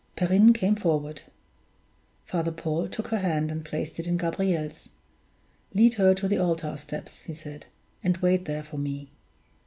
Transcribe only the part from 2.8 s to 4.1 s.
took her hand and placed it